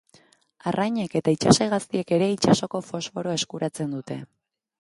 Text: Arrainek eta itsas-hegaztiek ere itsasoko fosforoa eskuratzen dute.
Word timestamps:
Arrainek 0.71 1.13
eta 1.19 1.33
itsas-hegaztiek 1.35 2.13
ere 2.19 2.31
itsasoko 2.39 2.85
fosforoa 2.89 3.39
eskuratzen 3.43 3.99
dute. 3.99 4.19